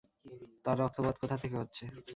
[0.65, 1.83] তার রক্তপাত কোথা থেকে হচ্ছে?